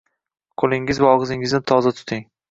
Qo‘lingiz 0.61 1.01
va 1.03 1.11
og‘zingizni 1.17 1.59
tozalab 1.73 2.01
turing. 2.01 2.25